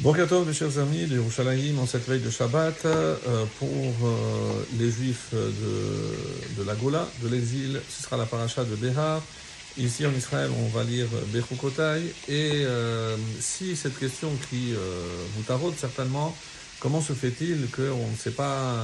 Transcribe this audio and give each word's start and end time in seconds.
Bon 0.00 0.14
mes 0.14 0.52
chers 0.52 0.78
amis 0.78 1.06
de 1.06 1.16
Yerushalayim, 1.16 1.76
en 1.80 1.86
cette 1.86 2.08
veille 2.08 2.20
de 2.20 2.30
Shabbat, 2.30 2.84
euh, 2.84 3.16
pour 3.58 3.68
euh, 3.68 4.64
les 4.78 4.92
juifs 4.92 5.30
de, 5.32 6.62
de 6.62 6.64
la 6.64 6.76
Gola, 6.76 7.08
de 7.20 7.28
l'exil, 7.28 7.80
ce 7.88 8.04
sera 8.04 8.16
la 8.16 8.24
paracha 8.24 8.62
de 8.62 8.76
Behar. 8.76 9.20
Ici 9.76 10.06
en 10.06 10.14
Israël, 10.14 10.50
on 10.56 10.68
va 10.68 10.84
lire 10.84 11.08
Bechukotai. 11.32 12.14
Et 12.28 12.62
euh, 12.64 13.16
si 13.40 13.74
cette 13.74 13.98
question 13.98 14.30
qui 14.48 14.72
vous 15.34 15.42
taraude 15.42 15.74
certainement, 15.76 16.36
comment 16.78 17.00
se 17.00 17.12
fait-il 17.12 17.66
qu'on 17.74 18.08
ne 18.08 18.16
s'est 18.16 18.30
pas 18.30 18.76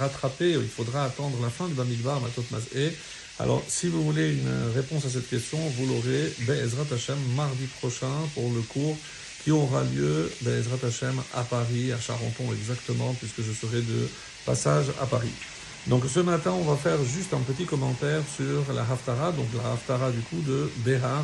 rattrapé 0.00 0.50
Il 0.50 0.68
faudra 0.68 1.04
attendre 1.04 1.38
la 1.40 1.48
fin 1.48 1.68
du 1.68 1.74
Bamidbar, 1.74 2.20
Matot 2.20 2.44
Mazé. 2.50 2.92
Alors, 3.38 3.62
si 3.68 3.86
vous 3.86 4.02
voulez 4.02 4.32
une 4.32 4.72
réponse 4.74 5.04
à 5.04 5.10
cette 5.10 5.28
question, 5.30 5.58
vous 5.58 5.86
l'aurez 5.86 6.32
Be'ezrat 6.40 6.86
Hashem 6.92 7.18
mardi 7.36 7.66
prochain 7.80 8.10
pour 8.34 8.50
le 8.52 8.62
cours 8.62 8.96
qui 9.46 9.52
aura 9.52 9.84
lieu, 9.84 10.28
Hashem, 10.84 11.22
à 11.32 11.44
Paris, 11.44 11.92
à 11.92 12.00
Charenton 12.00 12.52
exactement, 12.52 13.14
puisque 13.14 13.42
je 13.48 13.52
serai 13.52 13.80
de 13.80 14.08
passage 14.44 14.86
à 15.00 15.06
Paris. 15.06 15.30
Donc 15.86 16.02
ce 16.12 16.18
matin, 16.18 16.50
on 16.50 16.64
va 16.64 16.74
faire 16.74 16.98
juste 17.04 17.32
un 17.32 17.38
petit 17.38 17.64
commentaire 17.64 18.22
sur 18.36 18.72
la 18.74 18.80
Haftara, 18.80 19.30
donc 19.30 19.46
la 19.54 19.70
Haftara 19.70 20.10
du 20.10 20.18
coup 20.18 20.42
de 20.44 20.68
Behar. 20.78 21.22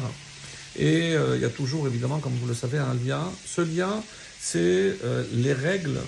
Et 0.76 1.16
euh, 1.16 1.34
il 1.34 1.42
y 1.42 1.44
a 1.44 1.48
toujours 1.48 1.88
évidemment, 1.88 2.20
comme 2.20 2.34
vous 2.34 2.46
le 2.46 2.54
savez, 2.54 2.78
un 2.78 2.94
lien. 2.94 3.24
Ce 3.44 3.60
lien, 3.60 4.04
c'est 4.38 4.60
euh, 5.02 5.24
les 5.32 5.52
règles 5.52 5.98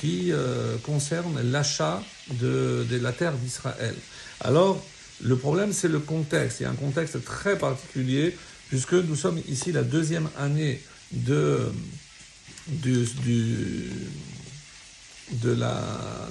qui 0.00 0.30
euh, 0.30 0.76
concernent 0.84 1.40
l'achat 1.42 2.00
de 2.30 2.86
la 3.02 3.10
terre 3.10 3.32
d'Israël. 3.32 3.96
Alors, 4.42 4.80
le 5.24 5.34
problème, 5.34 5.72
c'est 5.72 5.88
le 5.88 5.98
contexte. 5.98 6.60
Il 6.60 6.62
y 6.62 6.66
a 6.66 6.70
un 6.70 6.74
contexte 6.74 7.24
très 7.24 7.58
particulier, 7.58 8.36
puisque 8.68 8.92
nous 8.92 9.16
sommes 9.16 9.40
ici 9.48 9.72
la 9.72 9.82
deuxième 9.82 10.28
année 10.38 10.80
de, 11.14 11.72
du, 12.68 13.06
de 15.32 15.52
la, 15.52 15.80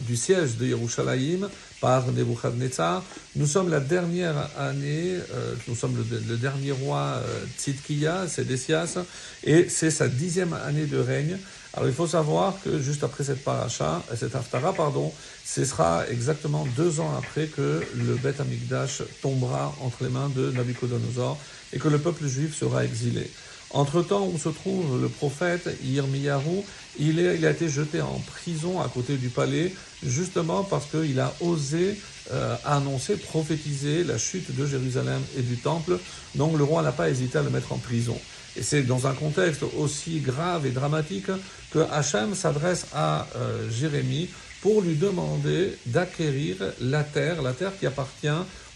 du 0.07 0.15
siège 0.15 0.57
de 0.57 0.65
Yerushalayim 0.67 1.49
par 1.81 2.11
Nebuchadnezzar. 2.11 3.03
Nous 3.35 3.47
sommes 3.47 3.69
la 3.69 3.79
dernière 3.79 4.49
année, 4.57 5.17
euh, 5.33 5.55
nous 5.67 5.75
sommes 5.75 5.97
le, 5.97 6.37
dernier 6.37 6.71
roi 6.71 6.99
euh, 6.99 7.45
Tzidkiya, 7.57 8.27
Sédécias, 8.27 8.97
et 9.43 9.67
c'est 9.69 9.91
sa 9.91 10.07
dixième 10.07 10.53
année 10.53 10.85
de 10.85 10.97
règne. 10.97 11.37
Alors 11.75 11.89
il 11.89 11.95
faut 11.95 12.07
savoir 12.07 12.55
que 12.63 12.79
juste 12.79 13.03
après 13.03 13.23
cette 13.23 13.43
paracha, 13.43 14.03
cette 14.15 14.35
haftara, 14.35 14.73
pardon, 14.73 15.11
ce 15.43 15.65
sera 15.65 16.07
exactement 16.07 16.67
deux 16.77 16.99
ans 16.99 17.15
après 17.17 17.47
que 17.47 17.81
le 17.95 18.15
Beth 18.15 18.39
Amikdash 18.39 19.01
tombera 19.21 19.75
entre 19.81 20.03
les 20.03 20.09
mains 20.09 20.29
de 20.29 20.51
Nabucodonosor 20.51 21.39
et 21.73 21.79
que 21.79 21.87
le 21.87 21.97
peuple 21.97 22.27
juif 22.27 22.55
sera 22.55 22.85
exilé. 22.85 23.29
Entre-temps, 23.73 24.27
où 24.27 24.37
se 24.37 24.49
trouve 24.49 25.01
le 25.01 25.09
prophète 25.09 25.67
Yirmiyahu, 25.83 26.63
il, 26.99 27.19
il 27.19 27.45
a 27.45 27.51
été 27.51 27.69
jeté 27.69 28.01
en 28.01 28.19
prison 28.19 28.79
à 28.79 28.87
côté 28.87 29.17
du 29.17 29.29
palais, 29.29 29.73
justement 30.05 30.63
parce 30.63 30.85
qu'il 30.85 31.19
a 31.19 31.33
osé 31.41 31.97
euh, 32.31 32.55
annoncer, 32.63 33.17
prophétiser 33.17 34.03
la 34.03 34.17
chute 34.17 34.55
de 34.55 34.65
Jérusalem 34.65 35.21
et 35.37 35.41
du 35.41 35.57
temple. 35.57 35.97
Donc 36.35 36.57
le 36.57 36.63
roi 36.63 36.81
n'a 36.81 36.91
pas 36.91 37.09
hésité 37.09 37.39
à 37.39 37.41
le 37.41 37.49
mettre 37.49 37.73
en 37.73 37.77
prison. 37.77 38.17
Et 38.55 38.63
c'est 38.63 38.83
dans 38.83 39.07
un 39.07 39.13
contexte 39.13 39.63
aussi 39.77 40.19
grave 40.19 40.65
et 40.65 40.71
dramatique 40.71 41.31
que 41.71 41.79
Hachem 41.91 42.35
s'adresse 42.35 42.85
à 42.93 43.27
euh, 43.35 43.69
Jérémie 43.69 44.29
pour 44.61 44.81
lui 44.81 44.95
demander 44.95 45.77
d'acquérir 45.87 46.55
la 46.79 47.03
terre, 47.03 47.41
la 47.41 47.51
terre 47.51 47.73
qui 47.77 47.85
appartient 47.85 48.27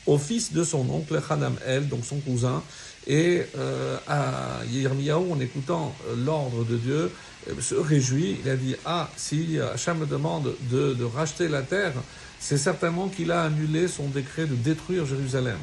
au 0.08 0.18
fils 0.18 0.54
de 0.54 0.64
son 0.64 0.90
oncle 0.90 1.22
Hanam 1.30 1.56
El, 1.66 1.88
donc 1.88 2.06
son 2.06 2.18
cousin, 2.18 2.64
et 3.06 3.44
euh, 3.58 3.98
à 4.08 4.62
Yirmiyahu, 4.70 5.32
en 5.32 5.40
écoutant 5.40 5.96
euh, 6.10 6.16
l'ordre 6.26 6.66
de 6.66 6.78
Dieu, 6.78 7.12
euh, 7.50 7.62
se 7.62 7.76
réjouit. 7.76 8.38
Il 8.44 8.50
a 8.50 8.56
dit 8.56 8.76
Ah, 8.86 9.10
si 9.16 9.60
Hachem 9.60 10.00
me 10.00 10.06
demande 10.06 10.56
de, 10.72 10.94
de 10.94 11.04
racheter 11.04 11.48
la 11.48 11.62
terre, 11.62 11.94
c'est 12.40 12.58
certainement 12.58 13.08
qu'il 13.08 13.32
a 13.32 13.44
annulé 13.44 13.88
son 13.88 14.08
décret 14.08 14.46
de 14.46 14.56
détruire 14.56 15.06
Jérusalem. 15.06 15.58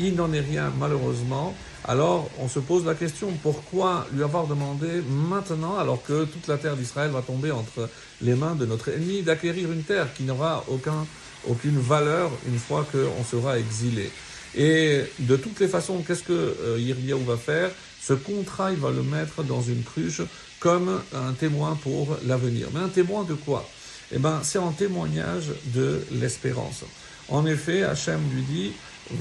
Il 0.00 0.14
n'en 0.14 0.32
est 0.32 0.40
rien, 0.40 0.72
malheureusement. 0.78 1.54
Alors, 1.84 2.30
on 2.38 2.48
se 2.48 2.58
pose 2.58 2.84
la 2.84 2.94
question 2.94 3.32
pourquoi 3.42 4.06
lui 4.12 4.22
avoir 4.22 4.46
demandé 4.46 5.02
maintenant, 5.08 5.76
alors 5.78 6.02
que 6.02 6.24
toute 6.24 6.46
la 6.46 6.56
terre 6.56 6.76
d'Israël 6.76 7.10
va 7.10 7.22
tomber 7.22 7.50
entre 7.50 7.88
les 8.20 8.34
mains 8.34 8.54
de 8.54 8.66
notre 8.66 8.88
ennemi, 8.90 9.22
d'acquérir 9.22 9.72
une 9.72 9.82
terre 9.82 10.12
qui 10.14 10.24
n'aura 10.24 10.64
aucun, 10.68 11.06
aucune 11.48 11.78
valeur 11.78 12.30
une 12.46 12.58
fois 12.58 12.86
qu'on 12.92 13.24
sera 13.24 13.58
exilé? 13.58 14.10
Et 14.54 15.02
de 15.18 15.36
toutes 15.36 15.60
les 15.60 15.68
façons, 15.68 16.02
qu'est-ce 16.06 16.22
que 16.22 16.32
euh, 16.32 17.16
va 17.26 17.36
faire? 17.36 17.70
Ce 18.00 18.12
contrat, 18.12 18.70
il 18.70 18.78
va 18.78 18.90
le 18.90 19.02
mettre 19.02 19.42
dans 19.42 19.62
une 19.62 19.82
cruche 19.82 20.22
comme 20.60 21.00
un 21.14 21.32
témoin 21.32 21.78
pour 21.82 22.16
l'avenir. 22.26 22.68
Mais 22.72 22.80
un 22.80 22.88
témoin 22.88 23.24
de 23.24 23.34
quoi? 23.34 23.68
Eh 24.12 24.18
bien, 24.18 24.40
c'est 24.42 24.58
un 24.58 24.72
témoignage 24.72 25.50
de 25.66 26.00
l'espérance. 26.12 26.84
En 27.28 27.46
effet, 27.46 27.82
Hachem 27.82 28.20
lui 28.34 28.42
dit, 28.42 28.72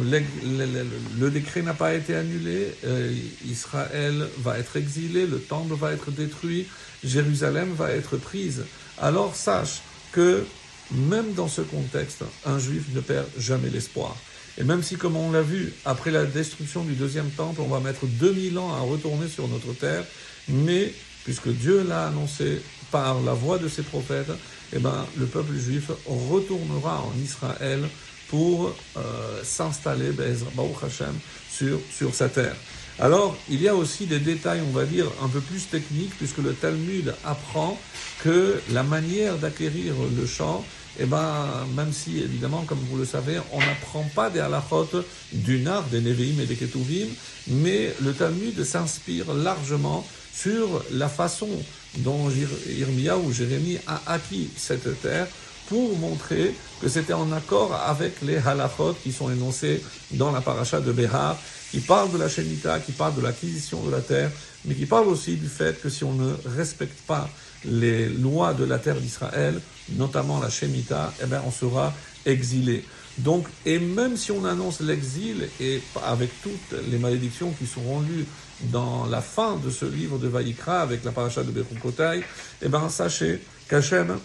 le, 0.02 1.30
décret 1.30 1.62
n'a 1.62 1.74
pas 1.74 1.94
été 1.94 2.16
annulé, 2.16 2.74
euh, 2.86 3.14
Israël 3.46 4.28
va 4.40 4.60
être 4.60 4.78
exilé, 4.78 5.26
le 5.26 5.40
temple 5.40 5.76
va 5.76 5.94
être 5.94 6.12
détruit, 6.12 6.68
Jérusalem 7.04 7.74
va 7.74 7.92
être 7.92 8.18
prise. 8.18 8.66
Alors 8.98 9.36
sache 9.36 9.82
que 10.12 10.46
même 10.92 11.34
dans 11.34 11.48
ce 11.48 11.62
contexte, 11.62 12.24
un 12.46 12.60
juif 12.60 12.86
ne 12.94 13.02
perd 13.02 13.28
jamais 13.38 13.70
l'espoir. 13.70 14.16
Et 14.58 14.64
même 14.64 14.82
si, 14.82 14.96
comme 14.96 15.16
on 15.16 15.32
l'a 15.32 15.42
vu, 15.42 15.74
après 15.86 16.12
la 16.12 16.26
destruction 16.26 16.84
du 16.84 16.94
deuxième 16.94 17.30
temple, 17.30 17.62
on 17.62 17.68
va 17.68 17.80
mettre 17.80 18.06
2000 18.06 18.58
ans 18.58 18.74
à 18.74 18.80
retourner 18.80 19.28
sur 19.28 19.48
notre 19.48 19.74
terre, 19.74 20.04
mais 20.48 20.92
puisque 21.28 21.50
Dieu 21.50 21.86
l'a 21.86 22.08
annoncé 22.08 22.62
par 22.90 23.20
la 23.20 23.34
voix 23.34 23.58
de 23.58 23.68
ses 23.68 23.82
prophètes, 23.84 24.32
eh 24.72 24.80
ben, 24.80 25.06
le 25.18 25.26
peuple 25.26 25.58
juif 25.58 25.92
retournera 26.06 27.02
en 27.02 27.12
Israël 27.22 27.82
pour 28.30 28.74
euh, 28.96 29.44
s'installer, 29.44 30.12
Baruch 30.12 30.84
Hashem, 30.86 31.14
sur, 31.52 31.82
sur 31.94 32.16
sa 32.16 32.30
terre. 32.30 32.56
Alors, 32.98 33.38
il 33.50 33.62
y 33.62 33.68
a 33.68 33.76
aussi 33.76 34.06
des 34.06 34.20
détails, 34.20 34.62
on 34.70 34.72
va 34.72 34.86
dire, 34.86 35.08
un 35.22 35.28
peu 35.28 35.42
plus 35.42 35.68
techniques, 35.68 36.18
puisque 36.18 36.38
le 36.38 36.54
Talmud 36.54 37.14
apprend 37.26 37.78
que 38.24 38.62
la 38.72 38.84
manière 38.84 39.36
d'acquérir 39.36 39.96
le 40.18 40.26
champ, 40.26 40.64
eh 41.00 41.06
ben, 41.06 41.48
même 41.76 41.94
si, 41.94 42.18
évidemment, 42.20 42.64
comme 42.68 42.80
vous 42.90 42.98
le 42.98 43.06
savez, 43.06 43.40
on 43.52 43.60
n'apprend 43.60 44.04
pas 44.16 44.30
des 44.30 44.40
halachot 44.40 44.90
du 45.32 45.60
Nar, 45.60 45.84
des 45.84 46.02
Nevi'im 46.02 46.42
et 46.42 46.46
des 46.46 46.56
Ketuvim, 46.56 47.08
mais 47.48 47.94
le 48.02 48.14
Talmud 48.14 48.64
s'inspire 48.64 49.34
largement 49.34 50.06
sur 50.34 50.84
la 50.92 51.08
façon 51.08 51.50
dont 51.98 52.30
Irmia 52.70 53.18
ou 53.18 53.32
Jérémie 53.32 53.78
a 53.88 54.02
acquis 54.08 54.50
cette 54.56 55.02
terre 55.02 55.28
pour 55.68 55.98
montrer 55.98 56.54
que 56.82 56.88
c'était 56.88 57.14
en 57.14 57.32
accord 57.32 57.74
avec 57.86 58.22
les 58.22 58.38
halachot 58.38 58.96
qui 59.04 59.12
sont 59.12 59.30
énoncés 59.32 59.84
dans 60.12 60.32
la 60.32 60.42
paracha 60.42 60.80
de 60.80 60.92
Behar, 60.92 61.38
qui 61.72 61.80
parle 61.80 62.12
de 62.12 62.18
la 62.18 62.30
Shemitah, 62.30 62.80
qui 62.80 62.92
parle 62.92 63.16
de 63.16 63.22
l'acquisition 63.22 63.84
de 63.84 63.92
la 63.92 64.02
terre, 64.02 64.32
mais 64.66 64.76
qui 64.76 64.86
parle 64.86 65.08
aussi 65.08 65.36
du 65.36 65.48
fait 65.48 65.80
que 65.82 65.90
si 65.90 66.04
on 66.04 66.14
ne 66.14 66.34
respecte 66.56 67.00
pas 67.06 67.30
les 67.66 68.10
lois 68.10 68.54
de 68.54 68.64
la 68.64 68.80
terre 68.80 69.00
d'Israël, 69.00 69.60
notamment 69.90 70.40
la 70.40 70.50
Shemitah, 70.50 71.14
eh 71.22 71.26
bien, 71.26 71.42
on 71.46 71.52
sera 71.52 71.94
exilé. 72.26 72.84
Donc, 73.18 73.48
et 73.66 73.80
même 73.80 74.16
si 74.16 74.32
on 74.32 74.46
annonce 74.46 74.80
l'exil, 74.80 75.50
et 75.60 75.82
avec 76.06 76.30
toutes 76.42 76.76
les 76.90 76.98
malédictions 77.00 77.52
qui 77.52 77.66
seront 77.66 78.02
lues 78.02 78.26
dans 78.72 79.06
la 79.06 79.22
fin 79.22 79.56
de 79.58 79.70
ce 79.72 79.86
livre 79.86 80.20
de 80.20 80.28
Vaïkra, 80.28 80.82
avec 80.82 81.04
la 81.04 81.12
paracha 81.12 81.44
de 81.44 81.52
Bechukotai, 81.52 82.24
eh 82.62 82.70
bien, 82.70 82.90
sachez 82.90 83.42
qu'Hachem, 83.68 84.20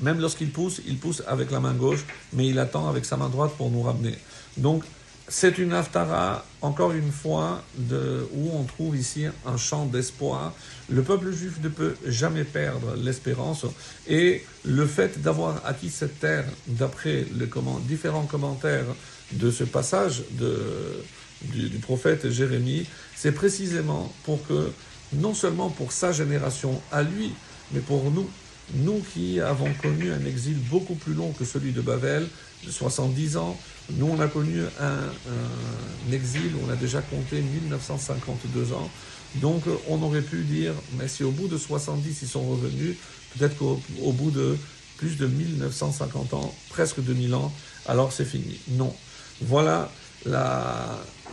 même 0.00 0.20
lorsqu'il 0.20 0.50
pousse, 0.50 0.80
il 0.86 0.98
pousse 0.98 1.22
avec 1.26 1.50
la 1.50 1.60
main 1.60 1.74
gauche, 1.74 2.04
mais 2.32 2.46
il 2.46 2.58
attend 2.58 2.88
avec 2.88 3.04
sa 3.04 3.16
main 3.16 3.28
droite 3.28 3.52
pour 3.56 3.70
nous 3.70 3.82
ramener. 3.82 4.14
Donc, 4.56 4.82
c'est 5.28 5.58
une 5.58 5.72
haftara, 5.72 6.44
encore 6.62 6.92
une 6.92 7.10
fois, 7.10 7.62
de, 7.76 8.28
où 8.32 8.50
on 8.54 8.64
trouve 8.64 8.96
ici 8.96 9.24
un 9.44 9.56
champ 9.56 9.86
d'espoir. 9.86 10.54
Le 10.88 11.02
peuple 11.02 11.32
juif 11.32 11.54
ne 11.62 11.68
peut 11.68 11.96
jamais 12.06 12.44
perdre 12.44 12.94
l'espérance 12.96 13.66
et 14.06 14.44
le 14.64 14.86
fait 14.86 15.20
d'avoir 15.20 15.66
acquis 15.66 15.90
cette 15.90 16.20
terre, 16.20 16.44
d'après 16.68 17.26
les 17.34 17.48
différents 17.80 18.26
commentaires 18.26 18.86
de 19.32 19.50
ce 19.50 19.64
passage 19.64 20.22
de, 20.32 21.02
du, 21.42 21.70
du 21.70 21.78
prophète 21.78 22.30
Jérémie, 22.30 22.86
c'est 23.16 23.32
précisément 23.32 24.12
pour 24.24 24.46
que, 24.46 24.70
non 25.12 25.34
seulement 25.34 25.70
pour 25.70 25.90
sa 25.90 26.12
génération 26.12 26.80
à 26.92 27.02
lui, 27.02 27.32
mais 27.72 27.80
pour 27.80 28.10
nous, 28.12 28.28
nous 28.74 29.02
qui 29.12 29.40
avons 29.40 29.72
connu 29.82 30.12
un 30.12 30.24
exil 30.24 30.56
beaucoup 30.70 30.94
plus 30.94 31.14
long 31.14 31.32
que 31.32 31.44
celui 31.44 31.72
de 31.72 31.80
Babel, 31.80 32.28
de 32.64 32.70
70 32.70 33.36
ans, 33.36 33.58
nous 33.92 34.06
on 34.06 34.20
a 34.20 34.28
connu 34.28 34.62
un, 34.80 36.12
exil 36.12 36.52
où 36.56 36.66
on 36.66 36.70
a 36.72 36.76
déjà 36.76 37.02
compté 37.02 37.40
1952 37.40 38.72
ans. 38.72 38.90
Donc 39.36 39.62
on 39.88 40.02
aurait 40.02 40.22
pu 40.22 40.42
dire, 40.42 40.72
mais 40.98 41.08
si 41.08 41.24
au 41.24 41.30
bout 41.30 41.48
de 41.48 41.58
70 41.58 42.22
ils 42.22 42.28
sont 42.28 42.48
revenus, 42.48 42.96
peut-être 43.36 43.56
qu'au 43.56 43.80
bout 44.12 44.30
de 44.30 44.56
plus 44.96 45.16
de 45.16 45.26
1950 45.26 46.34
ans, 46.34 46.54
presque 46.70 47.00
2000 47.00 47.34
ans, 47.34 47.52
alors 47.86 48.12
c'est 48.12 48.24
fini. 48.24 48.58
Non. 48.68 48.94
Voilà 49.42 49.90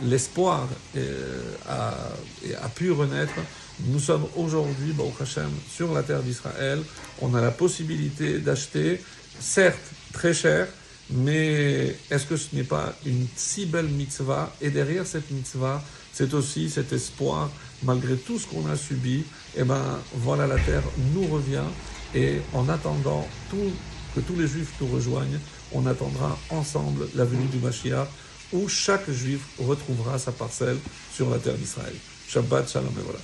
l'espoir 0.02 0.68
euh, 0.96 1.54
a, 1.68 1.94
a, 2.62 2.68
pu 2.68 2.90
renaître 2.92 3.34
Nous 3.86 3.98
sommes 3.98 4.26
aujourd'hui, 4.36 4.92
Baruch 4.92 5.20
Hashem, 5.20 5.50
sur 5.68 5.92
la 5.92 6.02
terre 6.02 6.22
d'Israël. 6.22 6.80
On 7.20 7.34
a 7.34 7.40
la 7.40 7.50
possibilité 7.50 8.38
d'acheter, 8.38 9.00
certes 9.40 9.90
très 10.12 10.34
cher, 10.34 10.68
mais 11.10 11.96
est-ce 12.10 12.26
que 12.26 12.36
ce 12.36 12.54
n'est 12.54 12.64
pas 12.64 12.94
une 13.04 13.26
si 13.36 13.66
belle 13.66 13.88
mitzvah? 13.88 14.54
Et 14.60 14.70
derrière 14.70 15.06
cette 15.06 15.30
mitzvah, 15.30 15.82
c'est 16.12 16.32
aussi 16.32 16.70
cet 16.70 16.92
espoir, 16.92 17.50
malgré 17.82 18.16
tout 18.16 18.38
ce 18.38 18.46
qu'on 18.46 18.66
a 18.66 18.76
subi, 18.76 19.24
eh 19.56 19.64
ben 19.64 20.00
voilà, 20.14 20.46
la 20.46 20.58
terre 20.58 20.84
nous 21.14 21.26
revient. 21.26 21.68
Et 22.14 22.40
en 22.52 22.68
attendant 22.68 23.26
que 23.50 24.20
tous 24.20 24.36
les 24.36 24.46
juifs 24.46 24.72
nous 24.80 24.86
rejoignent, 24.86 25.40
on 25.72 25.84
attendra 25.86 26.38
ensemble 26.50 27.08
la 27.14 27.24
venue 27.24 27.48
du 27.48 27.58
Mashiach, 27.58 28.08
où 28.52 28.68
chaque 28.68 29.10
juif 29.10 29.40
retrouvera 29.58 30.18
sa 30.18 30.30
parcelle 30.30 30.78
sur 31.12 31.28
la 31.28 31.38
terre 31.38 31.54
d'Israël. 31.54 31.94
Shabbat 32.28 32.70
Shalom 32.70 32.92
et 32.98 33.02
voilà. 33.02 33.18